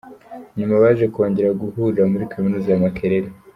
[0.57, 3.27] Nyuma baje kongera guhurira muri kaminuza ya Makerere.